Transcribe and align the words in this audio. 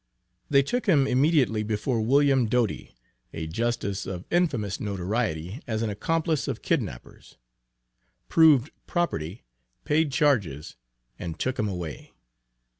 They 0.49 0.63
took 0.63 0.87
him 0.87 1.05
immediately 1.05 1.61
before 1.61 2.01
William 2.01 2.47
Doty, 2.47 2.95
a 3.35 3.45
Justice 3.45 4.07
of 4.07 4.25
infamous 4.31 4.79
notoriety 4.79 5.61
as 5.67 5.83
an 5.83 5.91
accomplice 5.91 6.47
of 6.47 6.63
kidnappers, 6.63 7.37
proved 8.27 8.71
property, 8.87 9.43
paid 9.85 10.11
charges 10.11 10.75
and 11.19 11.37
took 11.39 11.59
him 11.59 11.67
away. 11.69 12.13